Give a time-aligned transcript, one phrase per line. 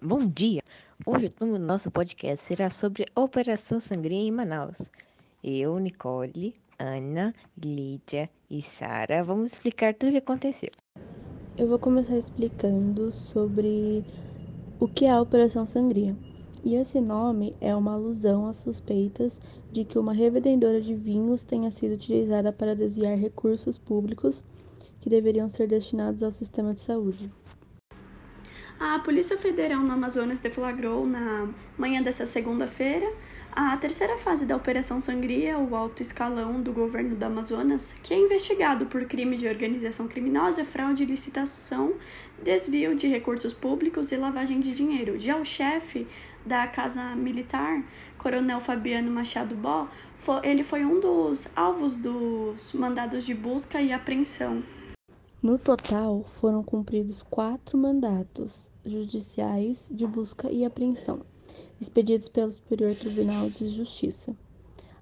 [0.00, 0.62] Bom dia!
[1.04, 4.92] Hoje o nosso podcast será sobre a Operação Sangria em Manaus.
[5.42, 10.70] Eu, Nicole, Ana, Lídia e Sara vamos explicar tudo o que aconteceu.
[11.56, 14.04] Eu vou começar explicando sobre
[14.78, 16.16] o que é a Operação Sangria.
[16.64, 19.40] E esse nome é uma alusão às suspeitas
[19.72, 24.44] de que uma revendedora de vinhos tenha sido utilizada para desviar recursos públicos
[25.00, 27.28] que deveriam ser destinados ao sistema de saúde.
[28.80, 33.12] A Polícia Federal no Amazonas deflagrou na manhã desta segunda-feira
[33.50, 38.16] a terceira fase da Operação Sangria, o alto escalão do governo do Amazonas, que é
[38.16, 41.94] investigado por crime de organização criminosa, fraude, licitação,
[42.40, 45.18] desvio de recursos públicos e lavagem de dinheiro.
[45.18, 46.06] Já o chefe
[46.46, 47.82] da Casa Militar,
[48.16, 49.88] Coronel Fabiano Machado Bó,
[50.44, 54.62] ele foi um dos alvos dos mandados de busca e apreensão
[55.40, 61.20] no total, foram cumpridos quatro mandatos judiciais de busca e apreensão,
[61.80, 64.34] expedidos pelo Superior Tribunal de Justiça.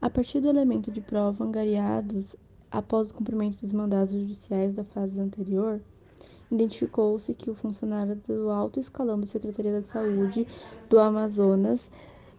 [0.00, 2.34] A partir do elemento de prova angariados
[2.70, 5.82] após o cumprimento dos mandados judiciais da fase anterior,
[6.50, 10.46] identificou-se que o funcionário do alto escalão da Secretaria da Saúde
[10.88, 11.90] do Amazonas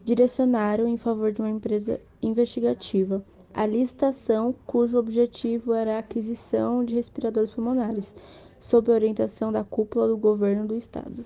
[0.03, 3.23] direcionaram em favor de uma empresa investigativa
[3.53, 8.15] a licitação cujo objetivo era a aquisição de respiradores pulmonares,
[8.57, 11.23] sob orientação da cúpula do governo do estado.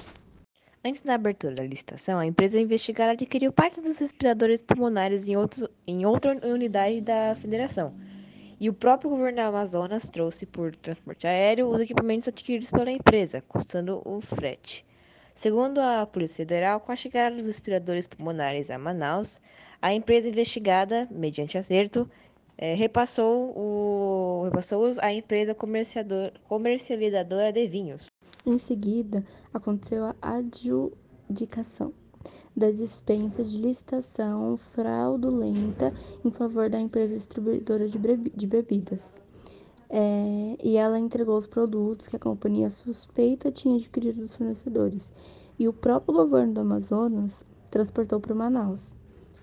[0.84, 5.70] Antes da abertura da licitação, a empresa investigada adquiriu parte dos respiradores pulmonares em, outros,
[5.86, 7.94] em outra unidade da federação.
[8.60, 13.42] E o próprio governo do Amazonas trouxe por transporte aéreo os equipamentos adquiridos pela empresa,
[13.48, 14.86] custando o frete.
[15.34, 19.40] Segundo a Polícia Federal, com a chegada dos respiradores pulmonares a Manaus,
[19.82, 22.10] a empresa investigada, mediante acerto,
[22.58, 25.56] é, repassou, o, repassou empresa
[26.48, 28.08] comercializadora de vinhos.
[28.46, 31.94] Em seguida, aconteceu a adjudicação
[32.56, 35.94] da dispensa de licitação fraudulenta
[36.26, 39.16] em favor da empresa distribuidora de, de bebidas.
[39.90, 45.12] É, e ela entregou os produtos que a companhia suspeita tinha adquirido dos fornecedores.
[45.60, 48.97] E o próprio governo do Amazonas transportou para Manaus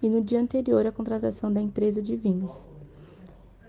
[0.04, 2.68] e no dia anterior à contratação da empresa de vinhos.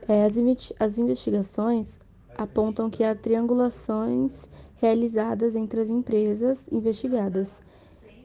[0.06, 1.98] É, as, investigações
[2.38, 7.64] apontam que há triangulações realizadas entre as empresas investigadas,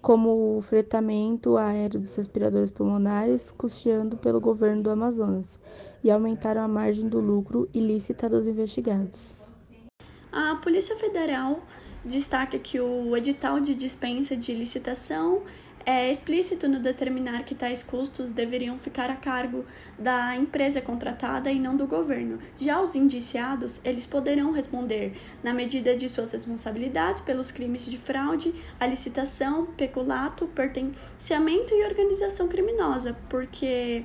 [0.03, 5.60] como o fretamento aéreo dos respiradores pulmonares custeando pelo governo do Amazonas,
[6.03, 9.37] e aumentaram a margem do lucro ilícita dos investigados.
[10.32, 11.60] A Polícia Federal
[12.04, 15.43] destaca que o edital de dispensa de licitação
[15.84, 19.64] é explícito no determinar que tais custos deveriam ficar a cargo
[19.98, 22.38] da empresa contratada e não do governo.
[22.58, 28.54] Já os indiciados, eles poderão responder na medida de suas responsabilidades pelos crimes de fraude,
[28.78, 34.04] a licitação, peculato, pertenciamento e organização criminosa, porque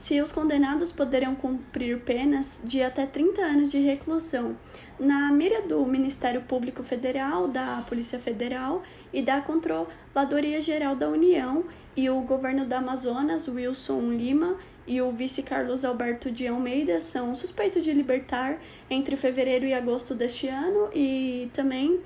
[0.00, 4.56] se os condenados poderão cumprir penas de até 30 anos de reclusão,
[4.98, 11.66] na mira do Ministério Público Federal, da Polícia Federal e da Controladoria Geral da União
[11.94, 14.56] e o governo da Amazonas, Wilson Lima,
[14.86, 20.14] e o vice Carlos Alberto de Almeida são suspeitos de libertar entre fevereiro e agosto
[20.14, 22.00] deste ano e também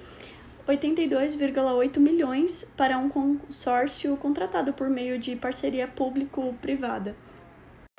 [0.66, 7.15] 82,8 milhões para um consórcio contratado por meio de parceria público-privada.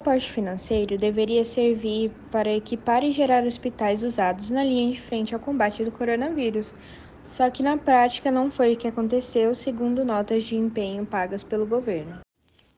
[0.06, 5.42] Aporte financeiro deveria servir para equipar e gerar hospitais usados na linha de frente ao
[5.42, 6.72] combate do coronavírus.
[7.24, 11.66] Só que na prática não foi o que aconteceu, segundo notas de empenho pagas pelo
[11.66, 12.20] governo.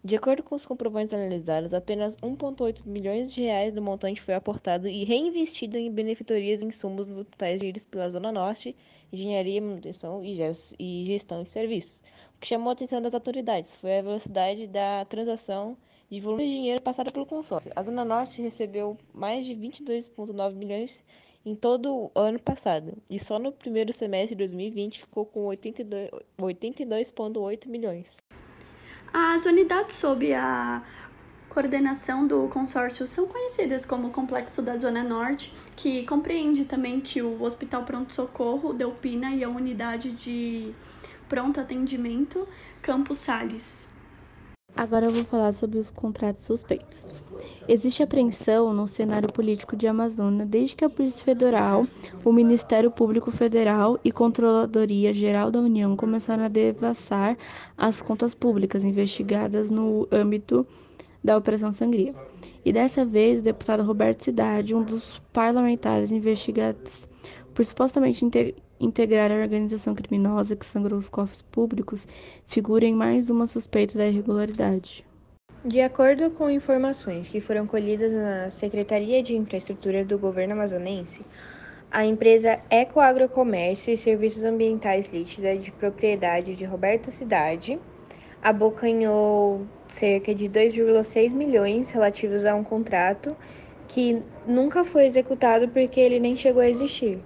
[0.02, 4.88] De acordo com os comprovantes analisados, apenas 1,8 milhões de reais do montante foi aportado
[4.88, 8.74] e reinvestido em benefeitorias e insumos nos hospitais geridos pela Zona Norte,
[9.12, 12.02] engenharia, manutenção e gestão de serviços.
[12.38, 15.76] O que chamou a atenção das autoridades foi a velocidade da transação
[16.10, 17.72] de volume de dinheiro passado pelo consórcio.
[17.76, 21.04] A Zona Norte recebeu mais de 22,9 milhões
[21.46, 26.10] em todo o ano passado, e só no primeiro semestre de 2020 ficou com 82,8
[26.42, 27.14] 82
[27.68, 28.18] milhões.
[29.14, 30.84] As unidades sob a
[31.48, 37.42] coordenação do consórcio são conhecidas como Complexo da Zona Norte, que compreende também que o
[37.42, 40.74] Hospital Pronto Socorro, Delpina e a Unidade de
[41.30, 42.48] Pronto Atendimento
[42.82, 43.90] Campos Sales.
[44.78, 47.12] Agora eu vou falar sobre os contratos suspeitos.
[47.68, 51.88] Existe apreensão no cenário político de Amazonas desde que a Polícia Federal,
[52.24, 57.36] o Ministério Público Federal e Controladoria Geral da União começaram a devassar
[57.76, 60.64] as contas públicas investigadas no âmbito
[61.24, 62.14] da Operação Sangria.
[62.64, 67.08] E dessa vez, o deputado Roberto Cidade, um dos parlamentares investigados
[67.56, 68.24] por supostamente
[68.80, 72.08] integrar a organização criminosa que sangrou os cofres públicos
[72.46, 75.06] figura em mais uma suspeita da irregularidade.
[75.66, 81.22] De acordo com informações que foram colhidas na Secretaria de Infraestrutura do governo amazonense,
[81.90, 87.80] a empresa Ecoagrocomércio e Serviços Ambientais Líquida de propriedade de Roberto Cidade
[88.42, 93.36] abocanhou cerca de 2,6 milhões relativos a um contrato
[93.88, 97.20] que nunca foi executado porque ele nem chegou a existir.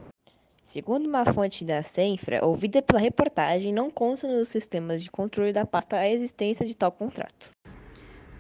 [0.72, 5.66] Segundo uma fonte da Senfra, ouvida pela reportagem, não consta nos sistemas de controle da
[5.66, 7.50] pasta a existência de tal contrato.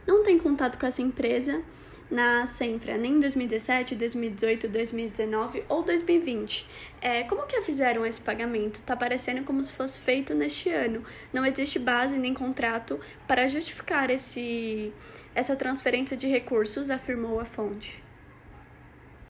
[0.07, 1.61] Não tem contato com essa empresa
[2.09, 6.65] na Senfra, nem em 2017, 2018, 2019 ou 2020.
[7.01, 8.79] É, como que fizeram esse pagamento?
[8.85, 11.03] Tá parecendo como se fosse feito neste ano.
[11.33, 12.97] Não existe base nem contrato
[13.27, 14.93] para justificar esse,
[15.35, 18.01] essa transferência de recursos, afirmou a fonte.